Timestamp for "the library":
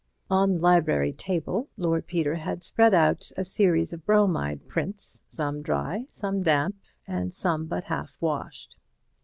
0.55-1.13